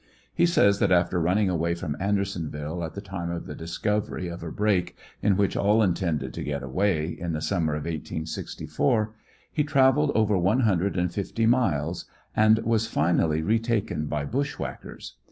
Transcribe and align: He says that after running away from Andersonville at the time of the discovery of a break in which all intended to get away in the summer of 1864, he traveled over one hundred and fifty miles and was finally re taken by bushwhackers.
He 0.33 0.47
says 0.47 0.79
that 0.79 0.91
after 0.91 1.19
running 1.21 1.47
away 1.47 1.75
from 1.75 1.95
Andersonville 1.99 2.83
at 2.83 2.95
the 2.95 3.01
time 3.01 3.29
of 3.29 3.45
the 3.45 3.53
discovery 3.53 4.29
of 4.29 4.41
a 4.41 4.51
break 4.51 4.97
in 5.21 5.37
which 5.37 5.55
all 5.55 5.83
intended 5.83 6.33
to 6.33 6.43
get 6.43 6.63
away 6.63 7.05
in 7.09 7.33
the 7.33 7.39
summer 7.39 7.75
of 7.75 7.83
1864, 7.85 9.13
he 9.51 9.63
traveled 9.63 10.11
over 10.15 10.39
one 10.39 10.61
hundred 10.61 10.97
and 10.97 11.13
fifty 11.13 11.45
miles 11.45 12.05
and 12.35 12.57
was 12.65 12.87
finally 12.87 13.43
re 13.43 13.59
taken 13.59 14.07
by 14.07 14.25
bushwhackers. 14.25 15.17